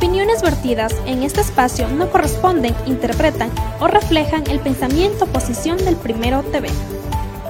[0.00, 3.50] Opiniones vertidas en este espacio no corresponden, interpretan
[3.80, 6.70] o reflejan el pensamiento o posición del Primero TV.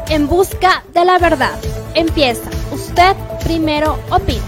[0.09, 1.57] En busca de la verdad.
[1.95, 2.51] Empieza.
[2.73, 3.15] Usted
[3.45, 4.43] primero opina.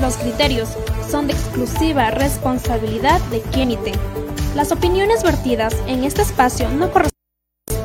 [0.00, 0.68] Los criterios
[1.08, 3.92] son de exclusiva responsabilidad de quien emite.
[4.56, 7.13] Las opiniones vertidas en este espacio no corresponden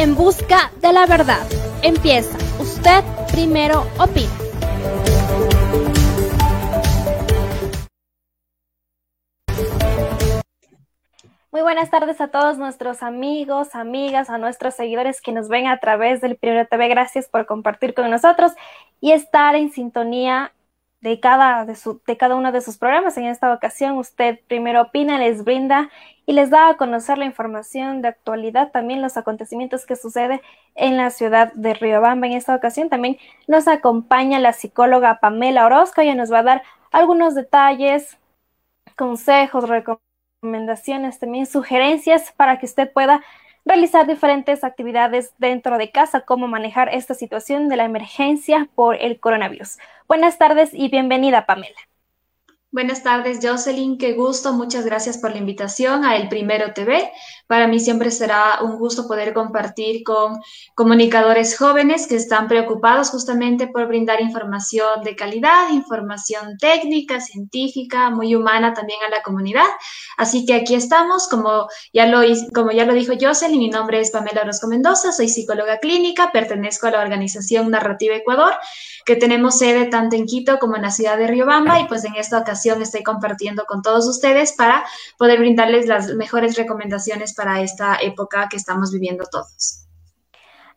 [0.00, 1.46] En busca de la verdad.
[1.82, 2.38] Empieza.
[2.58, 4.30] Usted primero opina.
[11.52, 15.80] Muy buenas tardes a todos nuestros amigos, amigas, a nuestros seguidores que nos ven a
[15.80, 16.88] través del Primero TV.
[16.88, 18.52] Gracias por compartir con nosotros
[19.02, 20.54] y estar en sintonía
[21.02, 23.18] de cada, de, su, de cada uno de sus programas.
[23.18, 25.90] En esta ocasión, usted primero opina, les brinda
[26.30, 30.40] y les da a conocer la información de actualidad, también los acontecimientos que sucede
[30.76, 32.28] en la ciudad de Riobamba.
[32.28, 33.18] En esta ocasión también
[33.48, 36.02] nos acompaña la psicóloga Pamela Orozco.
[36.02, 38.16] Ella nos va a dar algunos detalles,
[38.96, 43.24] consejos, recomendaciones, también sugerencias para que usted pueda
[43.64, 49.18] realizar diferentes actividades dentro de casa, cómo manejar esta situación de la emergencia por el
[49.18, 49.78] coronavirus.
[50.06, 51.89] Buenas tardes y bienvenida, Pamela.
[52.72, 53.98] Buenas tardes, Jocelyn.
[53.98, 54.52] Qué gusto.
[54.52, 57.10] Muchas gracias por la invitación a El Primero TV.
[57.48, 60.38] Para mí siempre será un gusto poder compartir con
[60.76, 68.36] comunicadores jóvenes que están preocupados justamente por brindar información de calidad, información técnica, científica, muy
[68.36, 69.66] humana también a la comunidad.
[70.16, 72.20] Así que aquí estamos, como ya lo,
[72.54, 76.86] como ya lo dijo Jocelyn, mi nombre es Pamela Orozco Mendoza, soy psicóloga clínica, pertenezco
[76.86, 78.54] a la organización Narrativa Ecuador,
[79.04, 82.14] que tenemos sede tanto en Quito como en la ciudad de Riobamba y pues en
[82.14, 84.84] esta ocasión estoy compartiendo con todos ustedes para
[85.18, 89.86] poder brindarles las mejores recomendaciones para esta época que estamos viviendo todos.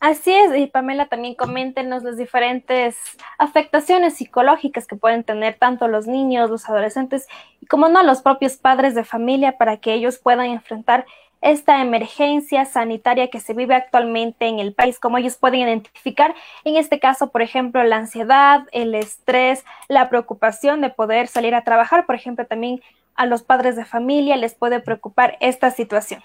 [0.03, 2.97] Así es, y Pamela también coméntenos las diferentes
[3.37, 7.25] afectaciones psicológicas que pueden tener tanto los niños, los adolescentes
[7.61, 11.05] y como no los propios padres de familia para que ellos puedan enfrentar
[11.43, 16.33] esta emergencia sanitaria que se vive actualmente en el país, cómo ellos pueden identificar,
[16.63, 21.63] en este caso, por ejemplo, la ansiedad, el estrés, la preocupación de poder salir a
[21.63, 22.81] trabajar, por ejemplo, también
[23.15, 26.23] a los padres de familia les puede preocupar esta situación.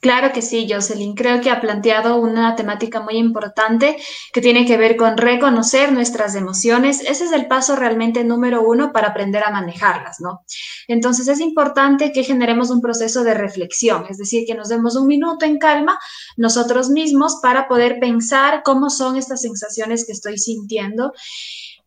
[0.00, 1.14] Claro que sí, Jocelyn.
[1.14, 3.96] Creo que ha planteado una temática muy importante
[4.32, 7.00] que tiene que ver con reconocer nuestras emociones.
[7.00, 10.42] Ese es el paso realmente número uno para aprender a manejarlas, ¿no?
[10.88, 15.06] Entonces es importante que generemos un proceso de reflexión, es decir, que nos demos un
[15.06, 15.98] minuto en calma
[16.36, 21.12] nosotros mismos para poder pensar cómo son estas sensaciones que estoy sintiendo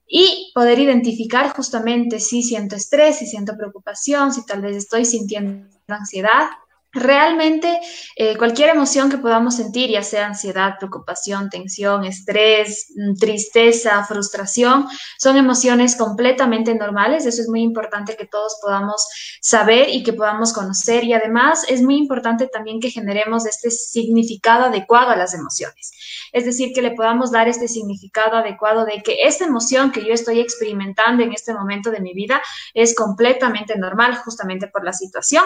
[0.08, 5.68] y poder identificar justamente si siento estrés, si siento preocupación, si tal vez estoy sintiendo
[5.88, 6.48] ansiedad
[6.94, 7.80] Realmente
[8.16, 14.88] eh, cualquier emoción que podamos sentir, ya sea ansiedad, preocupación, tensión, estrés, mm, tristeza, frustración,
[15.20, 17.26] son emociones completamente normales.
[17.26, 19.06] Eso es muy importante que todos podamos
[19.42, 21.04] saber y que podamos conocer.
[21.04, 25.92] Y además es muy importante también que generemos este significado adecuado a las emociones.
[26.32, 30.14] Es decir, que le podamos dar este significado adecuado de que esta emoción que yo
[30.14, 32.42] estoy experimentando en este momento de mi vida
[32.74, 35.44] es completamente normal justamente por la situación.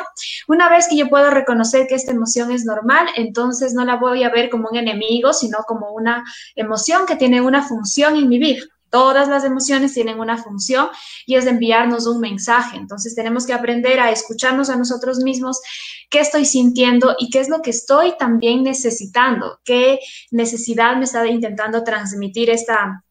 [0.47, 4.23] Una vez que yo puedo reconocer que esta emoción es normal, entonces no la voy
[4.23, 6.23] a ver como un enemigo, sino como una
[6.55, 8.61] emoción que tiene una función en mi vida.
[8.91, 10.89] Todas las emociones tienen una función
[11.25, 12.75] y es de enviarnos un mensaje.
[12.75, 15.61] Entonces tenemos que aprender a escucharnos a nosotros mismos,
[16.09, 19.99] qué estoy sintiendo y qué es lo que estoy también necesitando, qué
[20.29, 23.01] necesidad me está intentando transmitir esta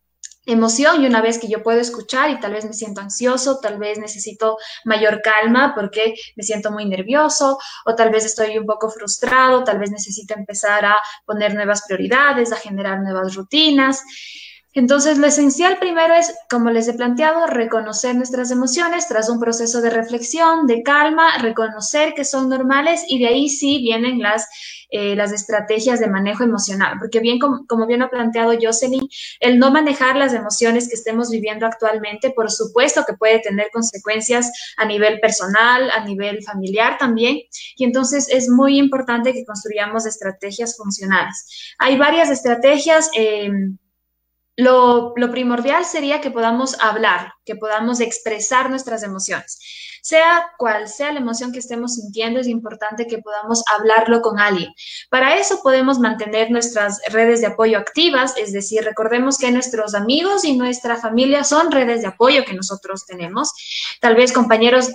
[0.47, 3.79] emoción y una vez que yo puedo escuchar y tal vez me siento ansioso, tal
[3.79, 8.91] vez necesito mayor calma porque me siento muy nervioso o tal vez estoy un poco
[8.91, 10.97] frustrado, tal vez necesito empezar a
[11.27, 14.03] poner nuevas prioridades, a generar nuevas rutinas.
[14.73, 19.81] Entonces, lo esencial primero es, como les he planteado, reconocer nuestras emociones tras un proceso
[19.81, 24.49] de reflexión, de calma, reconocer que son normales y de ahí sí vienen las,
[24.91, 26.99] eh, las estrategias de manejo emocional.
[27.01, 29.09] Porque bien, como, como bien ha planteado Jocelyn,
[29.41, 34.53] el no manejar las emociones que estemos viviendo actualmente, por supuesto que puede tener consecuencias
[34.77, 37.41] a nivel personal, a nivel familiar también.
[37.77, 41.75] Y entonces es muy importante que construyamos estrategias funcionales.
[41.79, 43.11] Hay varias estrategias.
[43.17, 43.51] Eh,
[44.61, 49.59] lo, primordial sería que podamos hablar, que podamos expresar nuestras emociones.
[50.03, 54.73] Sea cual sea la emoción que estemos sintiendo, es importante que podamos hablarlo con alguien.
[55.11, 60.45] Para eso podemos mantener nuestras redes de apoyo activas, es decir, recordemos que nuestros amigos
[60.45, 63.53] y nuestra familia son redes de apoyo que nosotros tenemos.
[64.01, 64.91] Tal vez compañeros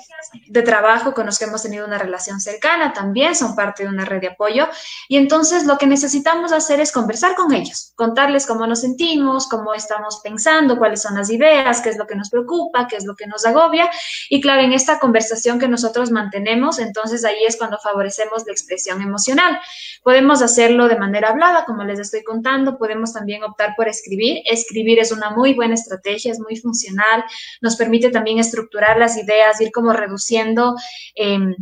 [0.47, 4.05] de trabajo con los que hemos tenido una relación cercana también son parte de una
[4.05, 4.67] red de apoyo.
[5.07, 9.73] Y entonces lo que necesitamos hacer es conversar con ellos, contarles cómo nos sentimos, cómo
[9.73, 13.15] estamos pensando, cuáles son las ideas, qué es lo que nos preocupa, qué es lo
[13.15, 13.89] que nos agobia.
[14.29, 19.01] Y claro, en esta conversación que nosotros mantenemos, entonces ahí es cuando favorecemos la expresión
[19.01, 19.59] emocional.
[20.03, 24.41] Podemos hacerlo de manera hablada, como les estoy contando, podemos también optar por escribir.
[24.45, 27.23] Escribir es una muy buena estrategia, es muy funcional,
[27.61, 30.75] nos permite también estructurar las ideas, ir como reduciendo.
[31.15, 31.55] Em,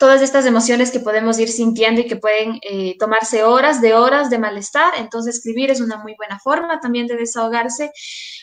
[0.00, 4.30] todas estas emociones que podemos ir sintiendo y que pueden eh, tomarse horas de horas
[4.30, 4.94] de malestar.
[4.96, 7.92] Entonces, escribir es una muy buena forma también de desahogarse.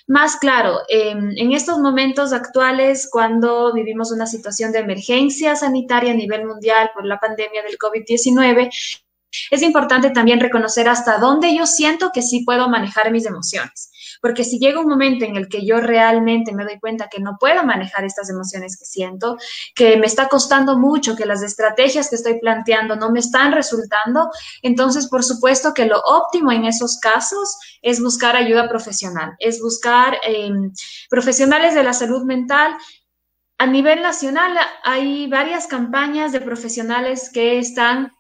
[0.06, 6.16] Más claro, em, en estos momentos actuales, cuando vivimos una situación de emergencia sanitaria a
[6.16, 8.70] nivel mundial por la pandemia del COVID-19,
[9.50, 13.90] es importante también reconocer hasta dónde yo siento que sí puedo manejar mis emociones.
[14.22, 17.38] Porque si llega un momento en el que yo realmente me doy cuenta que no
[17.40, 19.38] puedo manejar estas emociones que siento,
[19.76, 24.30] que me está costando mucho, que las estrategias que estoy planteando no me están resultando,
[24.62, 30.18] entonces por supuesto que lo óptimo en esos casos es buscar ayuda profesional, es buscar
[30.24, 30.72] em,
[31.10, 32.76] profesionales de la salud mental.
[33.58, 38.12] A nivel nacional hay varias campañas de profesionales que están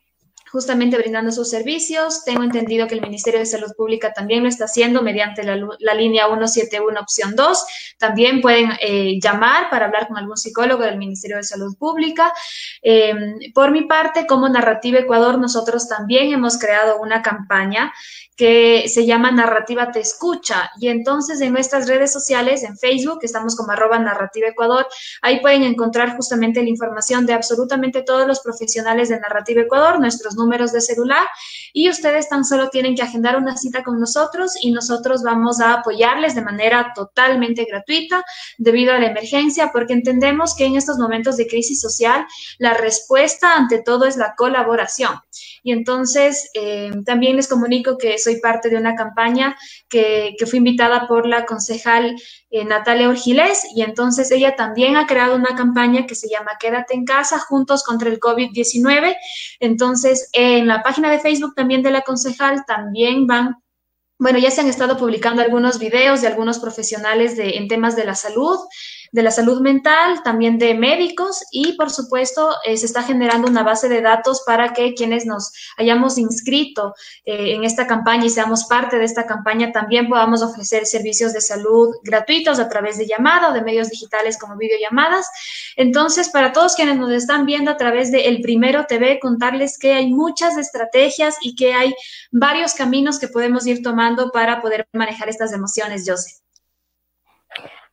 [0.51, 2.23] justamente brindando sus servicios.
[2.23, 6.27] Tengo entendido que el Ministerio de Salud Pública también lo está haciendo mediante la, línea
[6.27, 7.65] 171 opción 2.
[7.97, 12.33] También pueden eh, llamar para hablar con algún psicólogo del Ministerio de Salud Pública.
[12.81, 17.93] Em, por mi parte, como Narrativa Ecuador, nosotros también hemos creado una campaña
[18.37, 20.69] que se llama Narrativa Te Escucha.
[20.79, 24.87] Y entonces en nuestras redes sociales, en Facebook, estamos como arroba Narrativa Ecuador,
[25.23, 30.35] ahí pueden encontrar justamente la información de absolutamente todos los profesionales de Narrativa Ecuador, nuestros
[30.35, 31.25] números de celular,
[31.73, 35.73] y ustedes tan solo tienen que agendar una cita con nosotros y nosotros vamos a
[35.73, 38.23] apoyarles de manera totalmente gratuita
[38.59, 42.25] debido a la emergencia, porque entendemos que en estos momentos de crisis social,
[42.59, 45.15] la respuesta ante todo es la colaboración.
[45.63, 49.55] Y entonces eh, también les comunico que soy parte de una campaña
[49.87, 52.15] que, que fue invitada por la concejal
[52.49, 56.93] eh, Natalia Orgilés y entonces ella también ha creado una campaña que se llama Quédate
[56.93, 59.15] en casa juntos contra el COVID-19.
[59.61, 63.55] Entonces en la página de Facebook también de la concejal también van
[64.19, 68.03] bueno, ya se han estado publicando algunos videos de algunos profesionales de, en temas de
[68.03, 68.57] la salud,
[69.11, 73.63] de la salud mental, también de médicos y, por supuesto, eh, se está generando una
[73.63, 76.93] base de datos para que quienes nos hayamos inscrito
[77.25, 81.41] eh, en esta campaña y seamos parte de esta campaña también podamos ofrecer servicios de
[81.41, 85.27] salud gratuitos a través de llamada o de medios digitales como videollamadas.
[85.75, 89.93] Entonces, para todos quienes nos están viendo a través de El Primero TV, contarles que
[89.93, 91.95] hay muchas estrategias y que hay
[92.31, 96.46] varios caminos que podemos ir tomando para poder manejar estas emociones, José.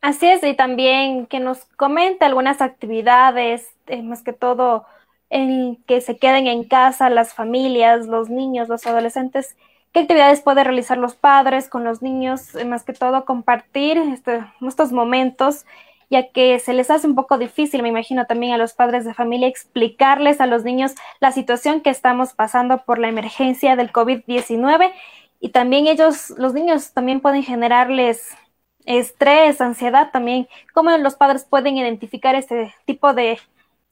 [0.05, 4.85] Así es, y también que nos comente algunas actividades, eh, más que todo
[5.31, 9.57] en que se queden en casa las familias, los niños, los adolescentes,
[9.95, 14.45] qué actividades pueden realizar los padres con los niños, eh, más que todo compartir este,
[14.61, 15.65] estos momentos,
[16.11, 19.15] ya que se les hace un poco difícil, me imagino también a los padres de
[19.15, 24.93] familia, explicarles a los niños la situación que estamos pasando por la emergencia del COVID-19
[25.41, 28.37] y también ellos, los niños también pueden generarles
[28.85, 33.39] estrés, ansiedad también, cómo los padres pueden identificar este tipo de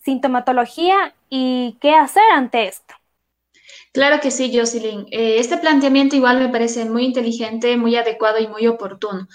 [0.01, 2.95] sintomatología y qué hacer ante esto.
[3.93, 5.07] Claro que sí, Jocelyn.
[5.11, 9.29] Eh, este planteamiento igual me parece muy inteligente, muy adecuado y muy oportuno.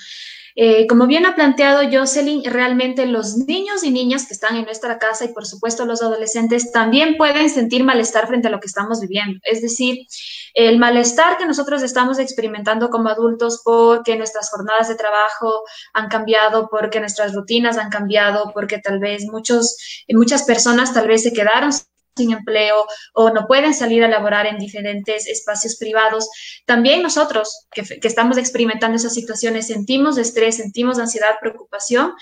[0.59, 4.97] Eh, como bien ha planteado Jocelyn, realmente los niños y niñas que están en nuestra
[4.97, 8.99] casa y por supuesto los adolescentes también pueden sentir malestar frente a lo que estamos
[8.99, 9.39] viviendo.
[9.43, 10.07] Es decir,
[10.55, 15.61] el malestar que nosotros estamos experimentando como adultos porque nuestras jornadas de trabajo
[15.93, 19.77] han cambiado, porque nuestras rutinas han cambiado, porque tal vez muchos,
[20.09, 21.71] muchas personas tal vez se quedaron
[22.17, 26.27] sin empleo o no pueden salir a laborar en diferentes espacios privados.
[26.65, 32.13] También nosotros que, estamos experimentando esas situaciones sentimos estrés, sentimos ansiedad, preocupación,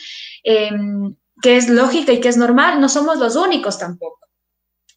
[0.43, 2.79] em, que es lógica y que es normal.
[2.79, 4.19] No somos los únicos tampoco.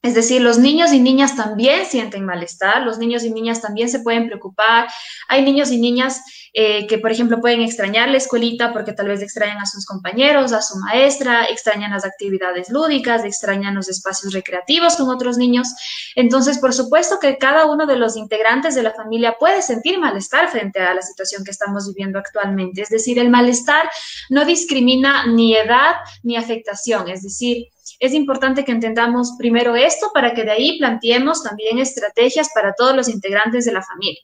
[0.00, 3.98] Es decir, los niños y niñas también sienten malestar, los niños y niñas también se
[3.98, 4.86] pueden preocupar.
[5.28, 6.22] Hay niños y niñas
[6.54, 10.52] eh, que, por ejemplo, pueden extrañar la escuelita porque tal vez extrañan a sus compañeros,
[10.52, 15.66] a su maestra, extrañan las actividades lúdicas, extrañan los espacios recreativos con otros niños.
[16.14, 20.48] Entonces, por supuesto que cada uno de los integrantes de la familia puede sentir malestar
[20.48, 22.82] frente a la situación que estamos viviendo actualmente.
[22.82, 23.90] Es decir, el malestar
[24.30, 27.08] no discrimina ni edad ni afectación.
[27.08, 27.66] Es decir,
[28.00, 32.94] es importante que entendamos primero esto para que de ahí planteemos también estrategias para todos
[32.94, 34.20] los integrantes de la familia.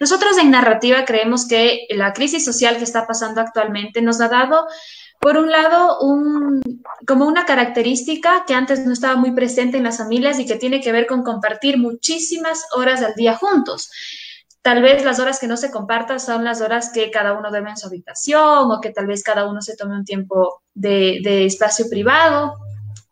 [0.00, 4.66] Nosotros en narrativa creemos que la crisis social que está pasando actualmente nos ha dado
[5.18, 5.98] por un lado,
[7.06, 10.80] como una característica que antes no estaba muy presente en las familias y que tiene
[10.80, 13.90] que ver con compartir muchísimas horas al día juntos.
[14.62, 17.70] Tal vez las horas que no se compartan son las horas que cada uno duerme
[17.70, 21.86] en su habitación o que tal vez cada uno se tome un tiempo de espacio
[21.88, 22.54] privado.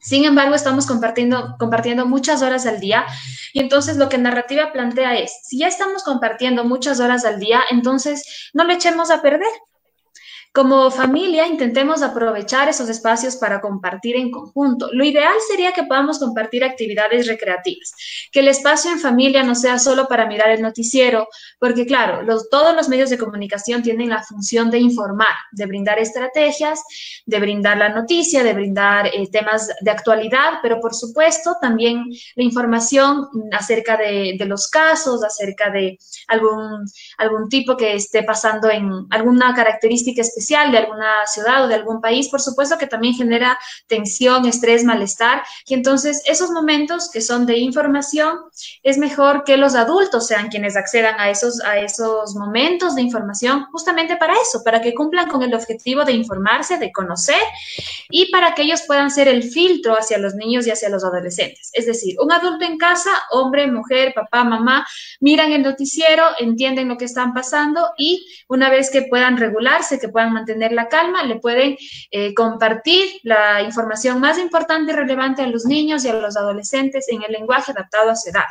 [0.05, 3.07] Sin embargo, estamos compartiendo, compartiendo muchas horas al día
[3.55, 7.63] y entonces lo que narrativa plantea es, si ya estamos compartiendo muchas horas al día,
[7.71, 9.49] entonces no le echemos a perder.
[10.55, 14.89] Como familia, intentemos aprovechar esos espacios para compartir en conjunto.
[14.93, 17.93] Lo ideal sería que podamos compartir actividades recreativas,
[18.31, 21.27] que el espacio en familia no sea solo para mirar el noticiero,
[21.59, 26.85] porque claro, todos los medios de comunicación tienen la función de informar, de brindar estrategias,
[27.27, 32.05] de brindar la noticia, de brindar eh, temas de actualidad, pero por supuesto también
[32.37, 36.85] la información acerca de, los casos, acerca de algún,
[37.19, 42.01] algún tipo que esté pasando en alguna característica específica de alguna ciudad o de algún
[42.01, 45.43] país, por supuesto que también genera tensión, estrés, malestar.
[45.67, 48.39] Y entonces esos momentos que son de información,
[48.83, 53.67] es mejor que los adultos sean quienes accedan a esos, a esos momentos de información
[53.73, 57.41] justamente para eso, para que cumplan con el objetivo de informarse, de conocer
[58.11, 61.71] y para que ellos puedan ser el filtro hacia los niños y hacia los adolescentes.
[61.73, 64.87] Es decir, un adulto en casa, hombre, mujer, papá, mamá,
[65.21, 70.09] miran el noticiero, entienden lo que están pasando y una vez que puedan regularse, que
[70.09, 71.77] puedan mantener la calma, le pueden
[72.11, 77.07] eh, compartir la información más importante y relevante a los niños y a los adolescentes
[77.09, 78.45] en el lenguaje adaptado a su edad.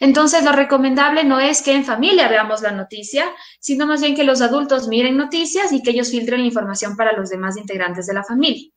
[0.00, 3.26] Entonces, lo recomendable no es que en familia veamos la noticia,
[3.60, 7.12] sino más bien que los adultos miren noticias y que ellos filtren la información para
[7.12, 8.70] los demás integrantes de la familia.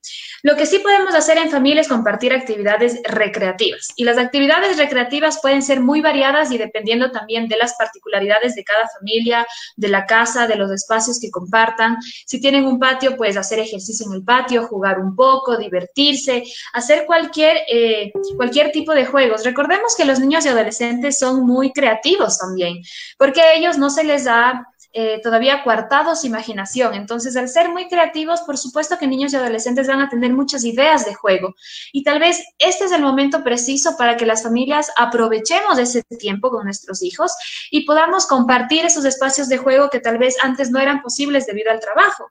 [0.43, 3.89] Lo que sí podemos hacer en familia es compartir actividades recreativas.
[3.95, 8.63] Y las actividades recreativas pueden ser muy variadas y dependiendo también de las particularidades de
[8.63, 11.97] cada familia, de la casa, de los espacios que compartan.
[12.25, 17.05] Si tienen un patio, pues hacer ejercicio en el patio, jugar un poco, divertirse, hacer
[17.05, 19.45] cualquier, eh, cualquier tipo de juegos.
[19.45, 22.81] Recordemos que los niños y adolescentes son muy creativos también,
[23.17, 26.93] porque a ellos no se les da eh, todavía coartados imaginación.
[26.95, 30.65] Entonces, al ser muy creativos, por supuesto que niños y adolescentes van a tener muchas
[30.65, 31.55] ideas de juego.
[31.93, 36.49] Y tal vez este es el momento preciso para que las familias aprovechemos ese tiempo
[36.49, 37.31] con nuestros hijos
[37.71, 41.71] y podamos compartir esos espacios de juego que tal vez antes no eran posibles debido
[41.71, 42.29] al trabajo.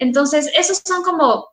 [0.00, 1.46] Entonces, esos son como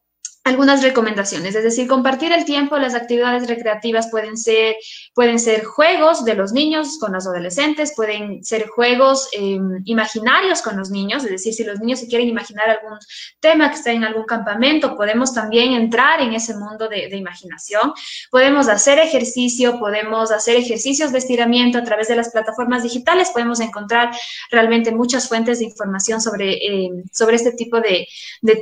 [0.48, 4.78] algunas recomendaciones, es decir, compartir el tiempo, las actividades recreativas pueden ser,
[5.14, 10.78] pueden ser juegos de los niños con los adolescentes, pueden ser juegos em, imaginarios con
[10.78, 12.98] los niños, es decir, si los niños se quieren imaginar algún
[13.42, 17.94] tema que está en algún campamento, podemos también entrar en ese mundo de, imaginación,
[18.32, 23.60] podemos hacer ejercicio, podemos hacer ejercicios de estiramiento a través de las plataformas digitales, podemos
[23.60, 24.16] encontrar
[24.50, 28.08] realmente muchas fuentes de información sobre, em, sobre este tipo de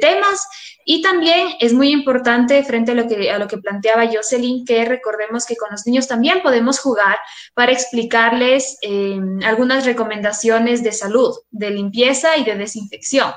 [0.02, 0.48] temas.
[0.88, 4.86] Y también es muy importante frente a lo que, a lo que planteaba Jocelyn, que
[4.86, 7.18] recordemos que con los niños también podemos jugar
[7.56, 13.34] para explicarles eh, algunas recomendaciones de salud, de limpieza y de desinfección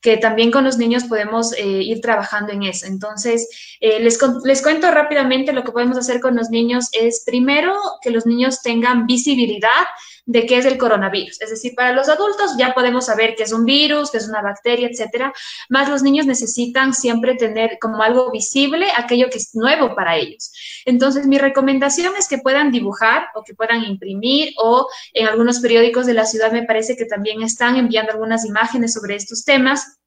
[0.00, 2.86] que también con los niños podemos eh, ir trabajando en eso.
[2.86, 3.48] Entonces,
[3.80, 8.10] eh, les, les cuento rápidamente lo que podemos hacer con los niños es primero que
[8.10, 9.86] los niños tengan visibilidad
[10.26, 11.40] de qué es el coronavirus.
[11.40, 14.42] Es decir, para los adultos ya podemos saber qué es un virus, qué es una
[14.42, 15.32] bacteria, etcétera,
[15.68, 20.52] más los niños necesitan siempre tener como algo visible aquello que es nuevo para ellos.
[20.84, 26.06] Entonces, mi recomendación es que puedan dibujar o que puedan imprimir o en algunos periódicos
[26.06, 29.98] de la ciudad me parece que también están enviando algunas imágenes sobre estos temas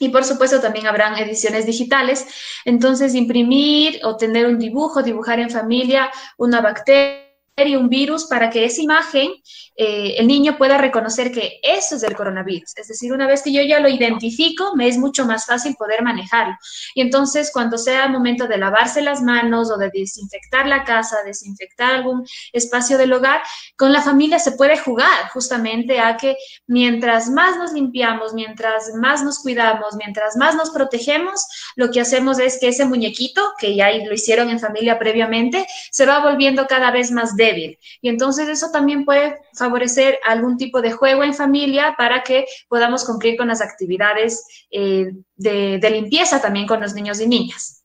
[0.00, 2.26] Y por supuesto también habrán ediciones digitales.
[2.64, 7.27] Entonces, imprimir o tener un dibujo, dibujar en familia una bacteria
[7.66, 9.32] un virus para que esa imagen
[9.80, 12.76] eh, el niño pueda reconocer que eso es el coronavirus.
[12.76, 16.02] Es decir, una vez que yo ya lo identifico, me es mucho más fácil poder
[16.02, 16.56] manejarlo.
[16.94, 21.18] Y entonces, cuando sea el momento de lavarse las manos o de desinfectar la casa,
[21.24, 23.40] desinfectar algún espacio del hogar,
[23.76, 26.36] con la familia se puede jugar justamente a que
[26.66, 31.46] mientras más nos limpiamos, mientras más nos cuidamos, mientras más nos protegemos,
[31.76, 36.04] lo que hacemos es que ese muñequito, que ya lo hicieron en familia previamente, se
[36.04, 37.47] va volviendo cada vez más débil.
[37.56, 43.04] Y entonces eso también puede favorecer algún tipo de juego en familia para que podamos
[43.04, 47.84] cumplir con las actividades eh, de, limpieza también con los niños y niñas.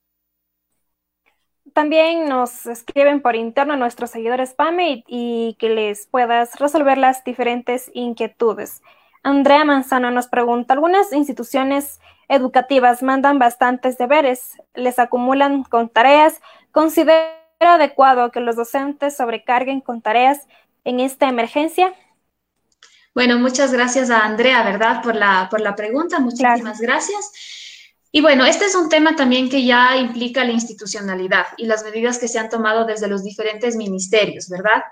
[1.73, 7.89] También nos escriben por interno nuestros seguidores PAME y, que les puedas resolver las diferentes
[7.93, 8.81] inquietudes.
[9.23, 16.41] Andrea Manzano nos pregunta, algunas instituciones educativas mandan bastantes deberes, les acumulan con tareas.
[16.71, 20.47] ¿Considera adecuado que los docentes sobrecarguen con tareas
[20.83, 21.93] en esta emergencia?
[23.13, 25.01] Bueno, muchas gracias a Andrea, ¿verdad?
[25.03, 26.19] Por la, por la pregunta.
[26.19, 27.31] Muchísimas gracias.
[28.15, 32.19] Y bueno, este es un tema también que ya implica la institucionalidad y las medidas
[32.19, 34.83] que se han tomado desde los diferentes ministerios, ¿verdad?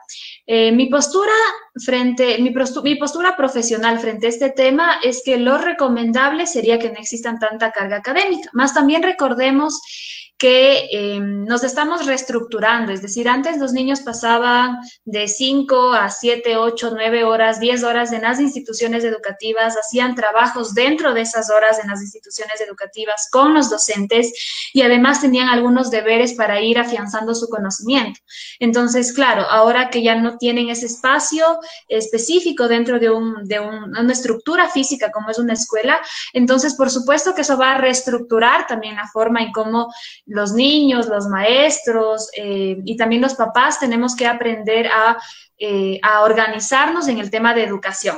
[0.48, 1.32] Eh, mi postura
[1.86, 2.51] frente, mi,
[2.84, 7.38] mi, postura profesional frente a este tema es que lo recomendable sería que no existan
[7.38, 8.50] tanta carga académica.
[8.53, 9.80] Más también recordemos
[10.41, 16.57] que em, nos estamos reestructurando, es decir, antes los niños pasaban de 5 a 7,
[16.57, 21.77] 8, 9 horas, 10 horas en las instituciones educativas, hacían trabajos dentro de esas horas
[21.77, 24.33] en las instituciones educativas con los docentes
[24.74, 28.19] y además tenían algunos deberes para ir afianzando su conocimiento.
[28.60, 34.12] Entonces, claro, ahora que ya no tienen ese espacio específico dentro de, un, de una
[34.12, 36.00] estructura física como es una escuela,
[36.33, 39.93] entonces por supuesto que eso va a reestructurar también la forma en cómo
[40.32, 44.90] los niños, los maestros eh, y también los papás tenemos que aprender
[45.58, 48.17] eh, a, organizarnos en el tema de educación.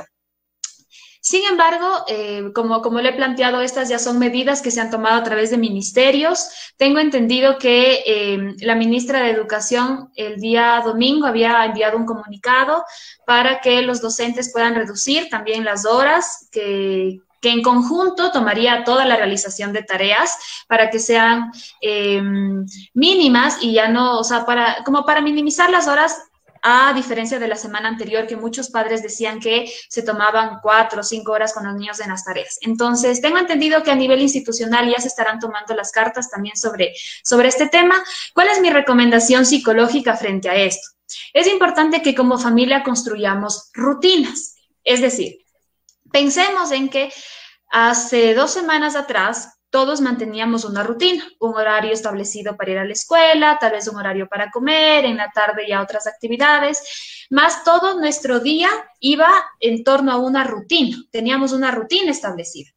[1.20, 4.90] Sin embargo, eh, como, como le he planteado, estas ya son medidas que se han
[4.90, 6.50] tomado a través de ministerios.
[6.76, 12.84] Tengo entendido que la ministra de Educación el día domingo había enviado un comunicado
[13.26, 19.04] para que los docentes puedan reducir también las horas que, que en conjunto tomaría toda
[19.04, 21.52] la realización de tareas para que sean
[21.82, 26.16] em, mínimas y ya no, o sea, para, como para minimizar las horas
[26.62, 31.02] a diferencia de la semana anterior que muchos padres decían que se tomaban cuatro o
[31.02, 32.56] cinco horas con los niños en las tareas.
[32.62, 36.94] Entonces, tengo entendido que a nivel institucional ya se estarán tomando las cartas también sobre,
[37.22, 38.02] sobre este tema.
[38.32, 40.88] ¿Cuál es mi recomendación psicológica frente a esto?
[41.34, 45.43] Es importante que como familia construyamos rutinas, es decir,
[46.14, 47.12] Pensemos en que
[47.72, 52.92] hace dos semanas atrás todos manteníamos una rutina, un horario establecido para ir a la
[52.92, 57.98] escuela, tal vez un horario para comer, en la tarde ya otras actividades, más todo
[57.98, 58.68] nuestro día
[59.00, 62.70] iba en torno a una rutina, teníamos una rutina establecida.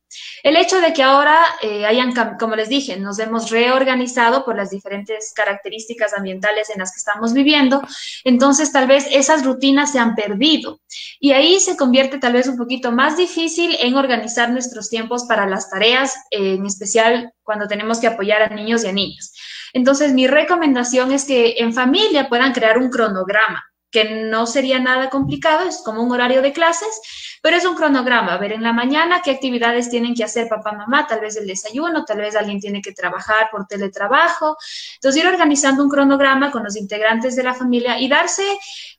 [0.44, 4.70] El hecho de que ahora eh, hayan, como les dije, nos hemos reorganizado por las
[4.70, 7.82] diferentes características ambientales en las que estamos viviendo,
[8.24, 10.80] entonces tal vez esas rutinas se han perdido
[11.20, 15.48] y ahí se convierte tal vez un poquito más difícil en organizar nuestros tiempos para
[15.48, 19.34] las tareas, en especial cuando tenemos que apoyar a niños y a niñas.
[19.74, 25.10] Entonces, mi recomendación es que en familia puedan crear un cronograma que no sería nada
[25.10, 28.38] complicado, es como un horario de clases, pero es un cronograma.
[28.38, 31.08] Ver, en la mañana, ¿qué actividades tienen que hacer papá, mamá?
[31.08, 34.58] Tal vez el desayuno, tal vez alguien tiene que trabajar por teletrabajo.
[34.96, 38.44] Entonces, ir organizando un cronograma con los integrantes de la familia y darse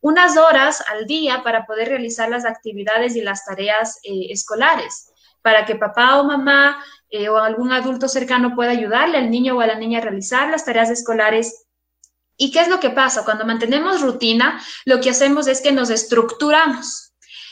[0.01, 5.67] unas horas al día para poder realizar las actividades y las tareas eh, escolares, para
[5.67, 9.67] que papá o mamá eh, o algún adulto cercano pueda ayudarle al niño o a
[9.67, 11.68] la niña a realizar las tareas escolares
[12.39, 13.25] ¿Y qué es lo que pasa?
[13.25, 17.09] Cuando mantenemos rutina, lo que hacemos es que nos estructuramos.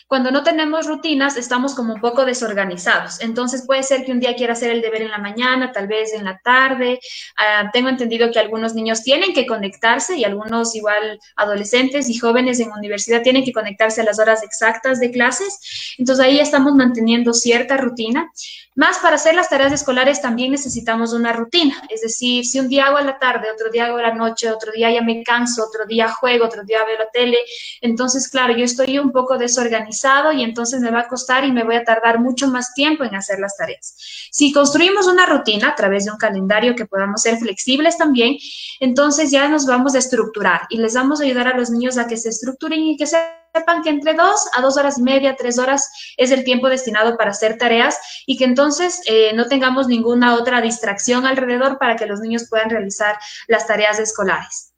[0.07, 3.20] Cuando no tenemos rutinas, estamos como un poco desorganizados.
[3.20, 6.12] Entonces puede ser que un día quiera hacer el deber en la mañana, tal vez
[6.12, 7.01] en la tarde.
[7.37, 12.61] Ah, tengo entendido que algunos niños tienen que conectarse y algunos igual adolescentes y jóvenes
[12.61, 15.59] en universidad tienen que conectarse a las horas exactas de clases.
[15.99, 18.31] Entonces ahí estamos manteniendo cierta rutina.
[18.76, 21.82] Más para hacer las tareas escolares también necesitamos una rutina.
[21.88, 24.50] Es decir, si un día hago a la tarde, otro día hago a la noche,
[24.50, 27.38] otro día ya me canso, otro día juego, otro día veo la tele.
[27.80, 31.64] Entonces, claro, yo estoy un poco desorganizado y entonces me va a costar y me
[31.64, 33.96] voy a tardar mucho más tiempo en hacer las tareas.
[34.30, 38.36] Si construimos una rutina a través de un calendario que podamos ser flexibles también,
[38.80, 42.06] entonces ya nos vamos a estructurar y les vamos a ayudar a los niños a
[42.06, 43.16] que se estructuren y que se
[43.59, 47.16] sepan que entre dos a dos horas y media, tres horas es el tiempo destinado
[47.16, 52.07] para hacer tareas y que entonces eh, no tengamos ninguna otra distracción alrededor para que
[52.07, 53.16] los niños puedan realizar
[53.49, 54.73] las tareas escolares.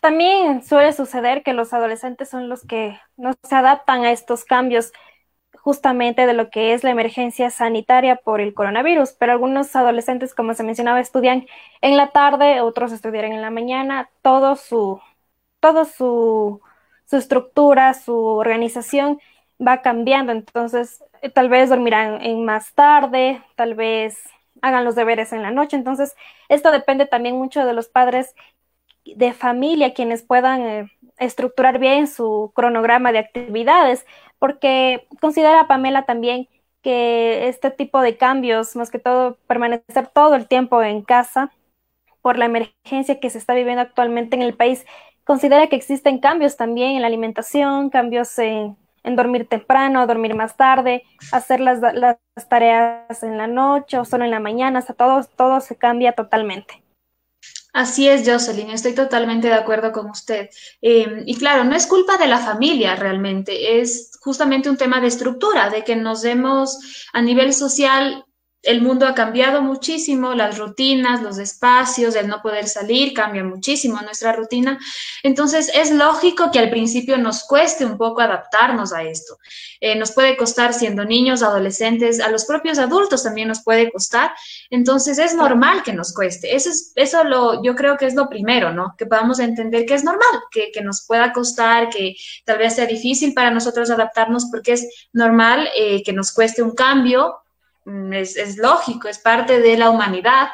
[0.00, 4.92] También suele suceder que los adolescentes son los que no se adaptan a estos cambios
[5.60, 10.54] justamente de lo que es la emergencia sanitaria por el coronavirus, pero algunos adolescentes, como
[10.54, 11.46] se mencionaba, estudian
[11.82, 15.00] en la tarde, otros estudiarán en la mañana, todo su,
[15.60, 16.60] todo su,
[17.06, 19.20] su estructura, su organización
[19.64, 24.18] va cambiando, entonces eh, tal vez dormirán en más tarde, tal vez
[24.62, 26.16] hagan los deberes en la noche, entonces
[26.48, 28.34] esto depende también mucho de los padres
[29.04, 34.06] de familia quienes puedan eh, estructurar bien su cronograma de actividades,
[34.38, 36.48] porque considera Pamela también
[36.82, 41.52] que este tipo de cambios, más que todo permanecer todo el tiempo en casa
[42.22, 44.86] por la emergencia que se está viviendo actualmente en el país,
[45.30, 51.04] considera que existen cambios también en la alimentación, cambios en, dormir temprano, dormir más tarde,
[51.30, 51.78] hacer las,
[52.48, 56.82] tareas en la noche o solo en la mañana, sea, todo, todo se cambia totalmente.
[57.72, 60.50] Así es, Jocelyn, estoy totalmente de acuerdo con usted.
[60.82, 65.06] Em, y claro, no es culpa de la familia realmente, es justamente un tema de
[65.06, 68.24] estructura, de que nos demos a nivel social
[68.62, 74.00] el mundo ha cambiado muchísimo, las rutinas, los espacios, el no poder salir, cambia muchísimo
[74.02, 74.78] nuestra rutina.
[75.22, 79.38] Entonces, es lógico que al principio nos cueste un poco adaptarnos a esto.
[79.80, 84.32] Eh, nos puede costar siendo niños, adolescentes, a los propios adultos también nos puede costar.
[84.68, 86.54] Entonces, es normal que nos cueste.
[86.54, 88.94] Eso, es, eso lo, yo creo que es lo primero, ¿no?
[88.98, 92.86] Que podamos entender que es normal, que, que nos pueda costar, que tal vez sea
[92.86, 97.36] difícil para nosotros adaptarnos porque es normal eh, que nos cueste un cambio
[97.84, 100.48] Mm, es, lógico, es parte de la humanidad.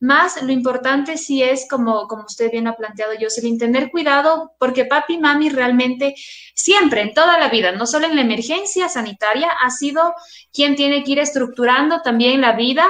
[0.00, 4.86] Más lo importante sí es, como, como usted bien ha planteado, Jocelyn, tener cuidado porque
[4.86, 6.14] papi y mami realmente
[6.54, 10.14] siempre, en toda la vida, no solo en la emergencia sanitaria, ha sido
[10.52, 12.86] quien tiene que ir estructurando también la vida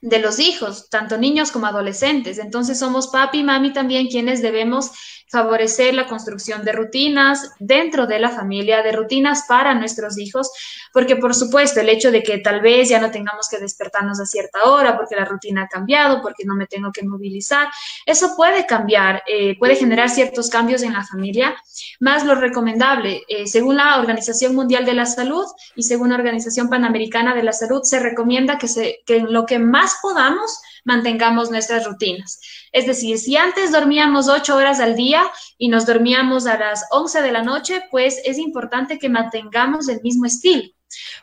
[0.00, 2.38] de los hijos, tanto niños como adolescentes.
[2.38, 4.92] Entonces somos papi y mami también quienes debemos
[5.30, 10.50] favorecer la construcción de rutinas dentro de la familia, de rutinas para nuestros hijos,
[10.92, 14.26] porque por supuesto el hecho de que tal vez ya no tengamos que despertarnos a
[14.26, 17.68] cierta hora porque la rutina ha cambiado, porque no me tengo que movilizar,
[18.06, 21.54] eso puede cambiar, eh, puede generar ciertos cambios en la familia,
[22.00, 26.68] más lo recomendable, eh, según la Organización Mundial de la Salud y según la Organización
[26.68, 31.50] Panamericana de la Salud, se recomienda que, se, que en lo que más podamos mantengamos
[31.50, 32.40] nuestras rutinas.
[32.72, 35.22] Es decir, si antes dormíamos ocho horas al día
[35.58, 40.00] y nos dormíamos a las once de la noche, pues es importante que mantengamos el
[40.02, 40.70] mismo estilo,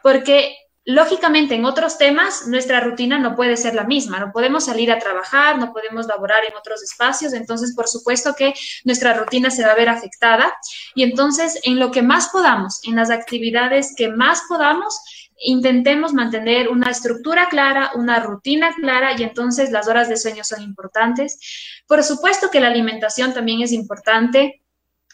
[0.03, 0.55] porque
[0.89, 4.99] Lógicamente, en otros temas, nuestra rutina no puede ser la misma, no podemos salir a
[4.99, 8.53] trabajar, no podemos laborar en otros espacios, entonces, por supuesto que
[8.85, 10.53] nuestra rutina se va a ver afectada.
[10.95, 14.97] Y entonces, en lo que más podamos, en las actividades que más podamos,
[15.39, 20.61] intentemos mantener una estructura clara, una rutina clara y entonces las horas de sueño son
[20.61, 21.83] importantes.
[21.87, 24.63] Por supuesto que la alimentación también es importante.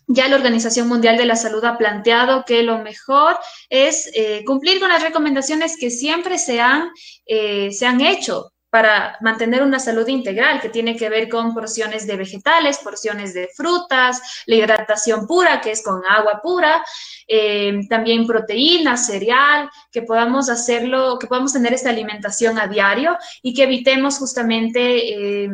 [0.07, 3.37] Ya la Organización Mundial de la Salud ha planteado que lo mejor
[3.69, 6.89] es eh, cumplir con las recomendaciones que siempre se han,
[7.25, 12.07] eh, se han hecho para mantener una salud integral que tiene que ver con porciones
[12.07, 16.83] de vegetales, porciones de frutas, la hidratación pura, que es con agua pura,
[17.27, 23.53] eh, también proteínas, cereal, que podamos hacerlo, que podamos tener esta alimentación a diario y
[23.53, 25.43] que evitemos justamente...
[25.43, 25.49] Eh,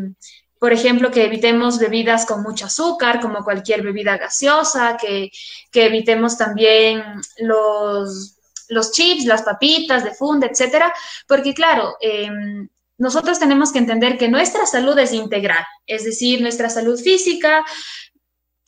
[0.58, 5.32] por ejemplo, que evitemos bebidas con mucho azúcar, como cualquier bebida gaseosa, que,
[5.71, 7.01] que evitemos también
[7.38, 10.93] los, los chips, las papitas de funda, etcétera,
[11.29, 12.67] porque claro, em,
[12.99, 17.63] nosotros tenemos que entender que nuestra salud es integral, es decir, nuestra salud física,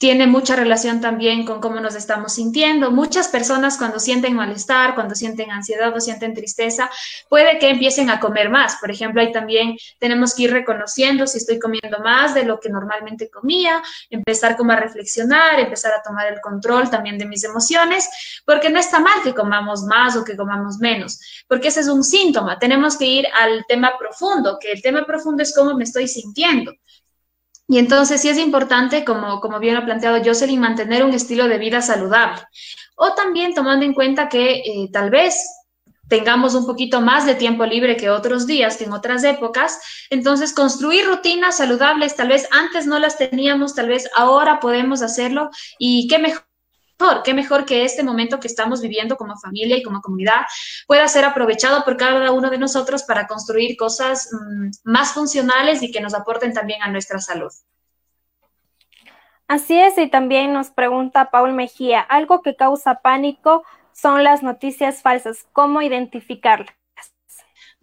[0.02, 2.90] tiene mucha relación también con cómo nos estamos sintiendo.
[2.90, 6.90] Muchas personas cuando sienten malestar, cuando sienten ansiedad o sienten tristeza,
[7.30, 8.78] puede que empiecen a comer más.
[8.78, 12.70] Por ejemplo, ahí también tenemos que ir reconociendo si estoy comiendo más de lo que
[12.70, 18.10] normalmente comía, empezar como a reflexionar, empezar a tomar el control también de mis emociones,
[18.44, 22.04] porque no está mal que comamos más o que comamos menos, porque ese es un
[22.04, 22.58] síntoma.
[22.58, 26.74] Tenemos que ir al tema profundo, que el tema profundo es cómo me estoy sintiendo.
[27.72, 31.58] Y entonces sí es importante, como, como bien ha planteado Jocelyn, mantener un estilo de
[31.58, 32.42] vida saludable.
[32.98, 35.42] O también tomando en cuenta que eh, tal vez
[36.10, 39.80] tengamos un poquito más de tiempo libre que otros días, que en otras épocas.
[40.10, 45.50] Entonces, construir rutinas saludables, tal vez antes no las teníamos, tal vez ahora podemos hacerlo.
[45.80, 46.44] Y qué mejor
[47.24, 50.42] qué mejor que este momento que estamos viviendo como familia y como comunidad
[50.88, 55.92] pueda ser aprovechado por cada uno de nosotros para construir cosas mm, más funcionales y
[55.92, 57.52] que nos aporten también a nuestra salud.
[59.48, 65.02] Así es, y también nos pregunta Paul Mejía, algo que causa pánico son las noticias
[65.02, 66.81] falsas, ¿cómo identificarlas?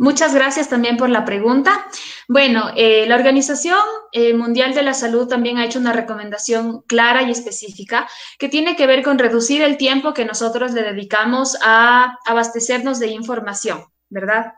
[0.00, 1.84] Muchas gracias también por la pregunta.
[2.28, 3.80] Bueno, eh, la Organización
[4.12, 8.08] eh, Mundial de la Salud también ha hecho una recomendación clara y específica
[8.38, 13.08] que tiene que ver con reducir el tiempo que nosotros le dedicamos a abastecernos de
[13.08, 14.52] información, ¿verdad?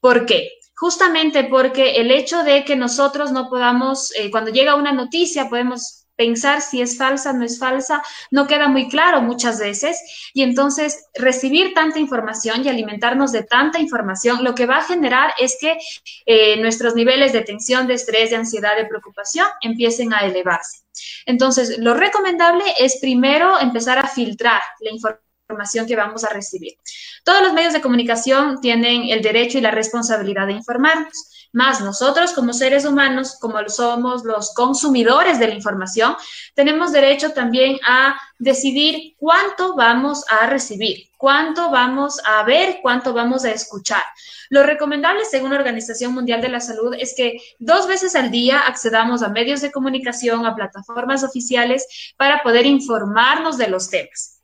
[0.00, 0.52] ¿Por qué?
[0.74, 6.05] Justamente porque el hecho de que nosotros no podamos, eh, cuando llega una noticia, podemos
[6.16, 10.30] pensar si es falsa, no es falsa, no queda muy claro muchas veces.
[10.34, 15.32] Y entonces recibir tanta información y alimentarnos de tanta información, lo que va a generar
[15.38, 15.78] es que
[16.24, 20.84] eh, nuestros niveles de tensión, de estrés, de ansiedad, de preocupación empiecen a elevarse.
[21.26, 25.25] Entonces, lo recomendable es primero empezar a filtrar la información
[25.86, 26.74] que vamos a recibir.
[27.24, 31.32] Todos los medios de comunicación tienen el derecho y la responsabilidad de informarnos.
[31.52, 36.16] Más nosotros como seres humanos, como somos los consumidores de la información,
[36.54, 43.44] tenemos derecho también a decidir cuánto vamos a recibir, cuánto vamos a ver, cuánto vamos
[43.44, 44.02] a escuchar.
[44.50, 48.58] Lo recomendable, según la Organización Mundial de la Salud, es que dos veces al día
[48.58, 54.35] accedamos a medios de comunicación, a plataformas oficiales para poder informarnos de los temas.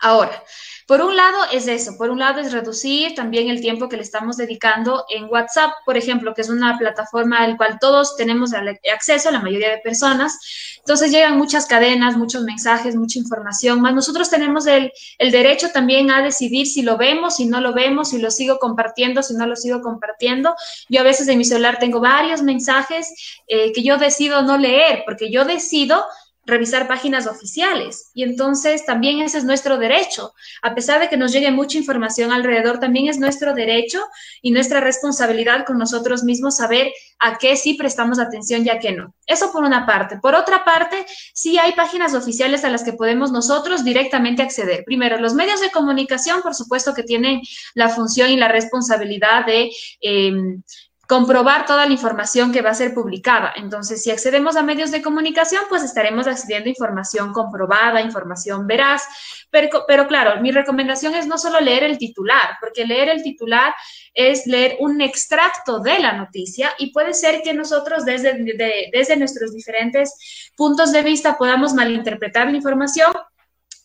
[0.00, 0.42] Ahora,
[0.90, 4.02] por un lado es eso, por un lado es reducir también el tiempo que le
[4.02, 8.50] estamos dedicando en WhatsApp, por ejemplo, que es una plataforma al cual todos tenemos
[8.92, 10.36] acceso, la mayoría de personas.
[10.78, 16.22] Entonces llegan muchas cadenas, muchos mensajes, mucha información, más nosotros tenemos el, derecho también a
[16.22, 19.54] decidir si lo vemos, si no lo vemos, si lo sigo compartiendo, si no lo
[19.54, 20.56] sigo compartiendo.
[20.88, 23.14] Yo a veces en mi celular tengo varios mensajes
[23.46, 26.04] eh, que yo decido no leer, porque yo decido
[26.46, 28.10] revisar páginas oficiales.
[28.14, 30.34] Y entonces también ese es nuestro derecho.
[30.62, 34.00] A pesar de que nos llegue mucha información alrededor, también es nuestro derecho
[34.42, 38.92] y nuestra responsabilidad con nosotros mismos saber a qué sí prestamos atención y a qué
[38.92, 39.14] no.
[39.26, 40.18] Eso por una parte.
[40.18, 44.84] Por otra parte, sí hay páginas oficiales a las que podemos nosotros directamente acceder.
[44.84, 47.40] Primero, los medios de comunicación, por supuesto que tienen
[47.74, 49.70] la función y la responsabilidad de...
[50.00, 50.62] Em,
[51.10, 53.52] comprobar toda la información que va a ser publicada.
[53.56, 59.02] Entonces, si accedemos a medios de comunicación, pues estaremos accediendo a información comprobada, información veraz.
[59.50, 63.74] Pero, pero claro, mi recomendación es no solo leer el titular, porque leer el titular
[64.14, 68.44] es leer un extracto de la noticia y puede ser que nosotros desde,
[68.92, 73.10] desde nuestros diferentes puntos de vista podamos malinterpretar la información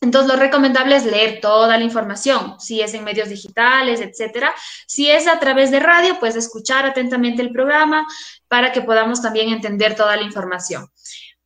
[0.05, 4.53] entonces, lo recomendable es leer toda la información, si es en medios digitales, etcétera.
[4.85, 8.05] Si es a través de radio, pues escuchar atentamente el programa
[8.47, 10.91] para que podamos también entender toda la información.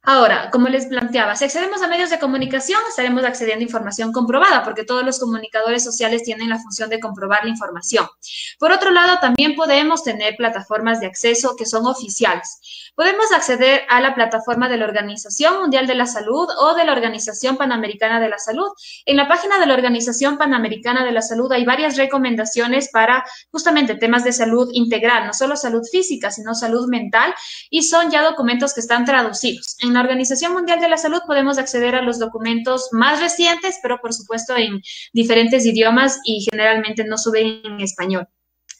[0.01, 4.63] Ahora, como les planteaba, si accedemos a medios de comunicación, estaremos accediendo a información comprobada,
[4.63, 8.07] porque todos los comunicadores sociales tienen la función de comprobar la información.
[8.57, 12.88] Por otro lado, también podemos tener plataformas de acceso que son oficiales.
[12.95, 16.93] Podemos acceder a la plataforma de la Organización Mundial de la Salud o de la
[16.93, 18.69] Organización Panamericana de la Salud.
[19.05, 23.95] En la página de la Organización Panamericana de la Salud hay varias recomendaciones para justamente
[23.95, 27.33] temas de salud integral, no solo salud física, sino salud mental,
[27.69, 31.57] y son ya documentos que están traducidos en la Organización Mundial de la Salud podemos
[31.57, 34.81] acceder a los documentos más recientes, pero por supuesto en
[35.13, 38.27] diferentes idiomas y generalmente no suben en español.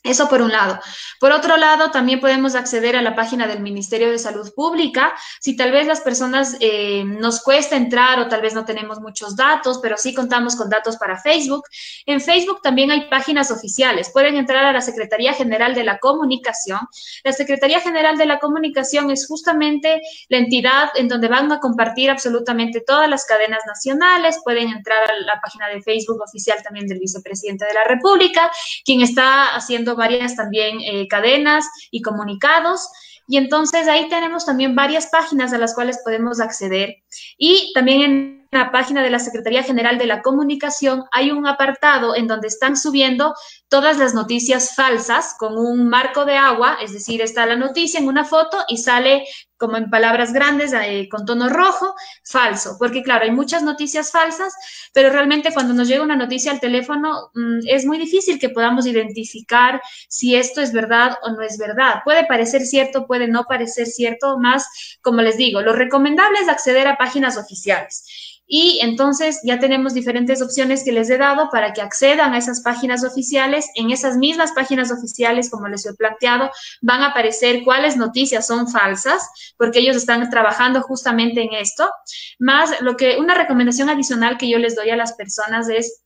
[0.01, 0.79] Eso por un lado.
[1.19, 5.13] Por otro lado, también podemos acceder a la página del Ministerio de Salud Pública.
[5.41, 9.35] Si tal vez las personas eh, nos cuesta entrar o tal vez no tenemos muchos
[9.35, 11.63] datos, pero sí contamos con datos para Facebook.
[12.05, 14.09] En Facebook también hay páginas oficiales.
[14.11, 16.79] Pueden entrar a la Secretaría General de la Comunicación.
[17.25, 22.09] La Secretaría General de la Comunicación es justamente la entidad en donde van a compartir
[22.09, 24.39] absolutamente todas las cadenas nacionales.
[24.45, 28.49] Pueden entrar a la página de Facebook oficial también del Vicepresidente de la República,
[28.85, 32.89] quien está haciendo varias también eh, cadenas y comunicados.
[33.27, 36.97] Y entonces ahí tenemos también varias páginas a las cuales podemos acceder.
[37.37, 42.15] Y también en la página de la Secretaría General de la Comunicación hay un apartado
[42.15, 43.35] en donde están subiendo
[43.67, 48.07] todas las noticias falsas con un marco de agua, es decir, está la noticia en
[48.07, 49.25] una foto y sale
[49.57, 54.53] como en palabras grandes, eh, con tono rojo, falso, porque claro, hay muchas noticias falsas,
[54.93, 58.87] pero realmente cuando nos llega una noticia al teléfono mm, es muy difícil que podamos
[58.87, 62.01] identificar si esto es verdad o no es verdad.
[62.05, 66.87] Puede parecer cierto, puede no parecer cierto, más, como les digo, lo recomendable es acceder
[66.87, 68.05] a páginas oficiales.
[68.51, 72.61] Y entonces ya tenemos diferentes opciones que les he dado para que accedan a esas
[72.61, 73.67] páginas oficiales.
[73.75, 76.49] En esas mismas páginas oficiales, como les he planteado,
[76.81, 81.87] van a aparecer cuáles noticias son falsas, porque ellos están trabajando justamente en esto.
[82.39, 86.01] Más lo que una recomendación adicional que yo les doy a las personas es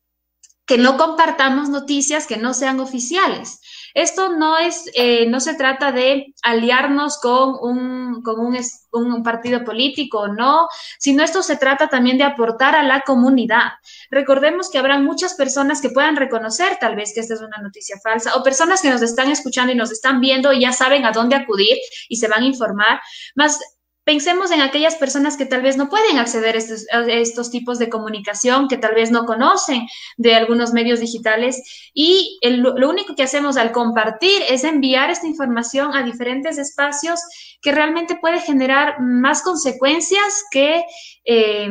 [0.66, 3.62] que no compartamos noticias que no sean oficiales.
[3.94, 10.28] Esto no es, eh, no se trata de aliarnos con un, con un, partido político,
[10.28, 10.68] no,
[11.00, 13.74] sino esto se trata también de aportar a la comunidad.
[14.10, 17.98] Recordemos que habrá muchas personas que puedan reconocer tal vez que esta es una noticia
[18.04, 21.12] falsa o personas que nos están escuchando y nos están viendo y ya saben a
[21.12, 21.78] dónde acudir
[22.10, 23.00] y se van a informar,
[23.36, 23.60] más
[24.06, 28.68] Pensemos en aquellas personas que tal vez no pueden acceder a estos, tipos de comunicación,
[28.68, 29.88] que tal vez no conocen
[30.18, 35.96] de algunos medios digitales y lo único que hacemos al compartir es enviar esta información
[35.96, 37.22] a diferentes espacios
[37.62, 40.84] que realmente puede generar más consecuencias que
[41.24, 41.70] eh,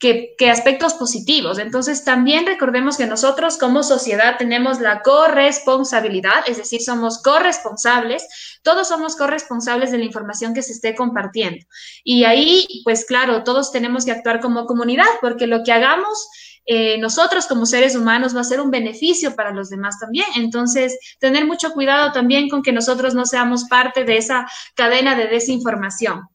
[0.00, 1.58] que, aspectos positivos.
[1.58, 8.26] Entonces, también recordemos que nosotros como sociedad tenemos la corresponsabilidad, es decir, somos corresponsables,
[8.62, 11.64] todos somos corresponsables de la información que se esté compartiendo.
[12.04, 16.28] Y ahí, pues claro, todos tenemos que actuar como comunidad, porque lo que hagamos
[16.66, 20.26] eh, nosotros como seres humanos va a ser un beneficio para los demás también.
[20.36, 25.26] Entonces, tener mucho cuidado también con que nosotros no seamos parte de esa cadena de
[25.26, 26.28] desinformación.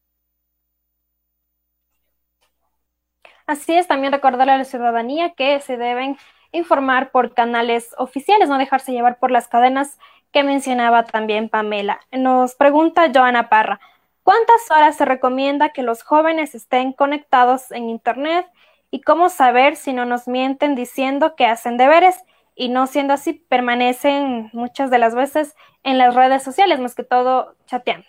[3.47, 6.17] Así es, también recordarle a la ciudadanía que se deben
[6.51, 9.99] informar por canales oficiales, no dejarse llevar por las cadenas
[10.35, 12.01] que mencionaba también Pamela.
[12.11, 13.79] Nos pregunta Joana Parra,
[14.21, 18.45] ¿cuántas horas se recomienda que los jóvenes estén conectados en Internet
[18.91, 22.17] y cómo saber si no nos mienten diciendo que hacen deberes
[22.53, 27.05] y no siendo así permanecen muchas de las veces en las redes sociales, más que
[27.05, 28.07] todo chateando?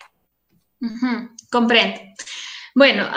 [1.49, 2.01] comprendo.
[2.75, 3.07] Bueno,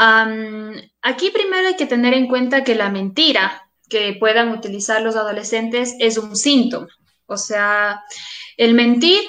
[1.02, 5.96] aquí primero hay que tener en cuenta que la mentira que puedan utilizar los adolescentes
[5.98, 6.86] es un síntoma.
[7.30, 8.02] O sea,
[8.56, 9.20] el mentir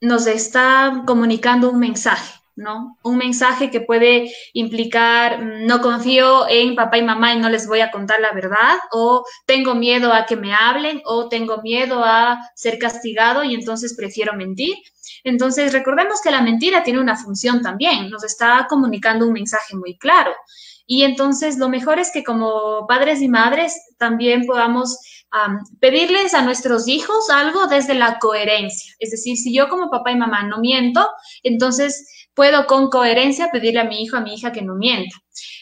[0.00, 2.40] nos está comunicando un mensaje.
[2.56, 2.98] ¿no?
[3.02, 7.66] Un mensaje que puede implicar mm, no confío en papá y mamá y no les
[7.66, 12.04] voy a contar la verdad, o tengo miedo a que me hablen, o tengo miedo
[12.04, 14.74] a ser castigado y entonces prefiero mentir.
[15.24, 19.96] Entonces, recordemos que la mentira tiene una función también, nos está comunicando un mensaje muy
[19.96, 20.32] claro.
[20.86, 24.98] Y entonces lo mejor es que como padres y madres también podamos
[25.80, 28.94] pedirles a nuestros hijos algo desde la coherencia.
[28.98, 31.08] Es decir, si yo como papá y mamá no miento,
[31.42, 35.16] entonces puedo con coherencia pedirle a mi hijo, a mi hija que no mienta.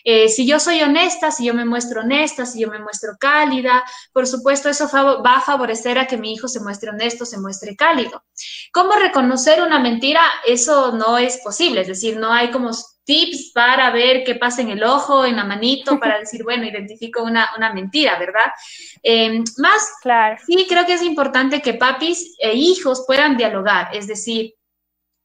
[0.05, 3.85] Eh, si yo soy honesta, si yo me muestro honesta, si yo me muestro cálida,
[4.13, 7.77] por supuesto eso va a favorecer a que mi hijo se muestre honesto, se muestre
[7.77, 8.25] cálido.
[8.73, 10.23] ¿Cómo reconocer una mentira?
[10.47, 12.71] Eso no es posible, es decir, no hay como
[13.09, 17.23] tips para ver qué pasa en el ojo, en la manito, para decir, bueno, identifico
[17.25, 18.53] una, mentira, ¿verdad?
[19.03, 20.37] Em, más, claro.
[20.47, 24.58] sí creo que es importante que papis e hijos puedan dialogar, es decir,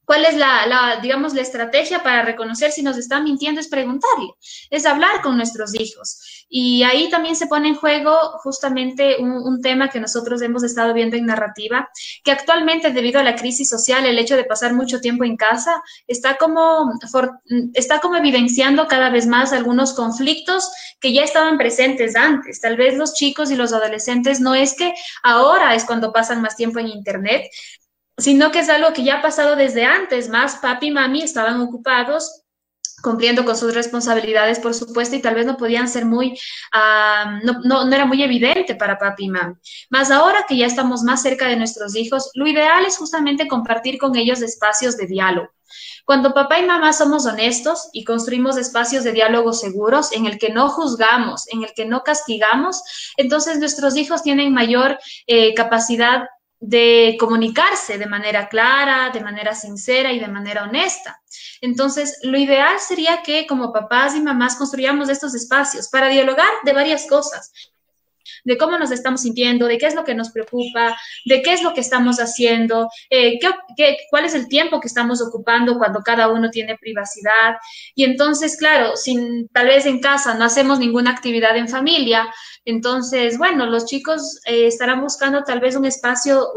[0.04, 3.60] ¿Cuál es la, digamos, la estrategia para reconocer si nos están mintiendo?
[3.60, 4.34] Es preguntarle,
[4.70, 6.44] es hablar con nuestros hijos.
[6.48, 11.16] Y ahí también se pone en juego justamente un, tema que nosotros hemos estado viendo
[11.16, 11.88] en narrativa,
[12.22, 15.82] que actualmente debido a la crisis social, el hecho de pasar mucho tiempo en casa,
[16.06, 16.92] está como,
[17.72, 22.60] está como evidenciando cada vez más algunos conflictos que ya estaban presentes antes.
[22.60, 26.56] Tal vez los chicos y los adolescentes no es que ahora es cuando pasan más
[26.56, 27.44] tiempo en Internet,
[28.18, 31.60] sino que es algo que ya ha pasado desde antes, más papi y mami estaban
[31.60, 32.42] ocupados
[33.02, 36.38] cumpliendo con sus responsabilidades, por supuesto, y tal vez no podían ser muy,
[37.44, 39.54] no, no, no, era muy evidente para papi y mami.
[39.90, 43.98] Más ahora que ya estamos más cerca de nuestros hijos, lo ideal es justamente compartir
[43.98, 45.50] con ellos espacios de diálogo.
[46.04, 50.50] Cuando papá y mamá somos honestos y construimos espacios de diálogo seguros en el que
[50.50, 52.82] no juzgamos, en el que no castigamos,
[53.16, 56.24] entonces nuestros hijos tienen mayor eh, capacidad
[56.66, 61.20] de comunicarse de manera clara, de manera sincera y de manera honesta.
[61.60, 66.72] Entonces, lo ideal sería que como papás y mamás construyamos estos espacios para dialogar de
[66.72, 67.52] varias cosas,
[68.44, 71.62] de cómo nos estamos sintiendo, de qué es lo que nos preocupa, de qué es
[71.62, 73.38] lo que estamos haciendo, eh,
[73.76, 77.56] qué, cuál es el tiempo que estamos ocupando cuando cada uno tiene privacidad.
[77.94, 82.32] Y entonces, claro, sin tal vez en casa no hacemos ninguna actividad en familia,
[82.64, 86.48] entonces, bueno, los chicos eh, estarán buscando tal vez un espacio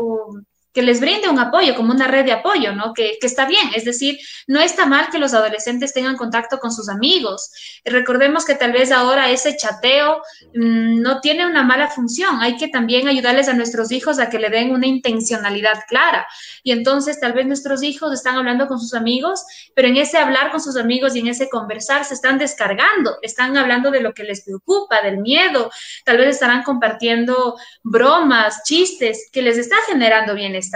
[0.77, 2.93] que les brinde un apoyo, como una red de apoyo, ¿no?
[2.93, 6.71] Que, que, está bien, es decir, no está mal que los adolescentes tengan contacto con
[6.71, 7.49] sus amigos.
[7.83, 10.21] Recordemos que tal vez ahora ese chateo
[10.53, 14.37] mm, no tiene una mala función, hay que también ayudarles a nuestros hijos a que
[14.37, 16.27] le den una intencionalidad clara.
[16.61, 20.51] Y entonces tal vez nuestros hijos están hablando con sus amigos, pero en ese hablar
[20.51, 24.23] con sus amigos y en ese conversar se están descargando, están hablando de lo que
[24.23, 25.71] les preocupa, del miedo,
[26.05, 30.66] tal vez estarán compartiendo bromas, chistes que les está generando bienestar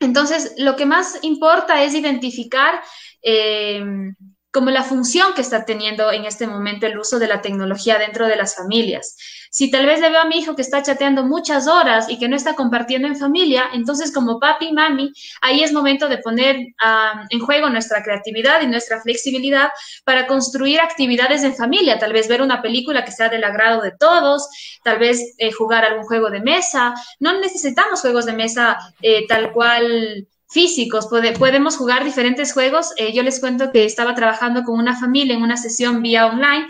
[0.00, 2.80] entonces, lo que más importa es identificar
[3.22, 3.82] eh,
[4.50, 8.26] como la función que está teniendo en este momento el uso de la tecnología dentro
[8.26, 9.16] de las familias.
[9.58, 12.28] Si tal vez le veo a mi hijo que está chateando muchas horas y que
[12.28, 16.74] no está compartiendo en familia, entonces como papi y mami, ahí es momento de poner
[16.80, 19.70] ah, en juego nuestra creatividad y nuestra flexibilidad
[20.04, 23.90] para construir actividades en familia, tal vez ver una película que sea del agrado de
[23.90, 24.48] todos,
[24.84, 26.94] tal vez eh, jugar algún juego de mesa.
[27.18, 32.92] No necesitamos juegos de mesa eh, tal cual físicos, podemos jugar diferentes juegos.
[32.96, 36.66] Eh, yo les cuento que estaba trabajando con una familia en una sesión vía online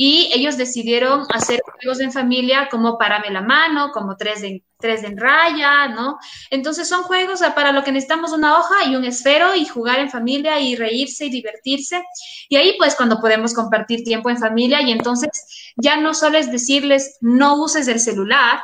[0.00, 5.02] y ellos decidieron hacer juegos en familia como Párame la mano, como tres de, tres
[5.02, 6.20] en raya, ¿no?
[6.50, 10.08] Entonces son juegos para lo que necesitamos una hoja y un esfero y jugar en
[10.08, 12.04] familia y reírse y divertirse.
[12.48, 15.30] Y ahí pues cuando podemos compartir tiempo en familia y entonces
[15.76, 18.60] ya no solo es decirles no uses el celular,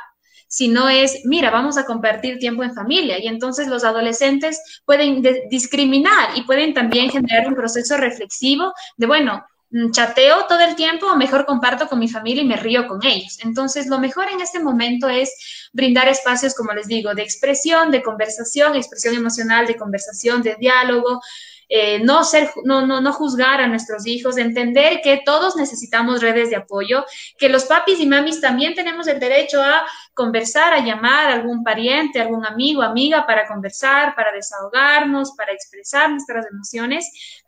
[0.46, 3.18] sino es, mira, vamos a compartir tiempo en familia.
[3.18, 5.20] Y entonces los adolescentes pueden
[5.50, 9.44] discriminar y pueden también generar un proceso reflexivo de, bueno,
[9.90, 13.38] chateo todo el tiempo o mejor comparto con mi familia y me río con ellos.
[13.42, 18.02] Entonces, lo mejor en este momento es brindar espacios, como les digo, de expresión, de
[18.02, 21.20] conversación, expresión emocional, de conversación, de diálogo,
[21.68, 26.50] eh, no, ser, no, no, no juzgar a nuestros hijos, entender que todos necesitamos redes
[26.50, 27.04] de apoyo,
[27.38, 31.64] que los papis y mamis también tenemos el derecho a conversar, a llamar a algún
[31.64, 37.42] pariente, algún amigo, amiga para conversar, para desahogarnos, para expresar nuestras emociones.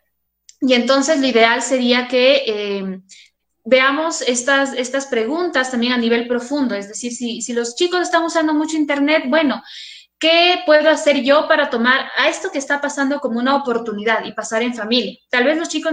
[0.61, 3.01] Y entonces lo ideal sería que eh,
[3.65, 8.25] veamos estas, estas preguntas también a nivel profundo, es decir, si, si los chicos están
[8.25, 9.63] usando mucho Internet, bueno,
[10.19, 14.33] ¿Qué puedo hacer yo para tomar a esto que está pasando como una oportunidad y
[14.33, 15.19] pasar en familia?
[15.29, 15.93] Tal vez los chicos